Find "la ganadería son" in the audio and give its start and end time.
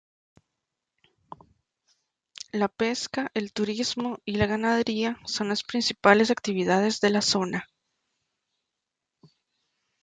4.37-5.49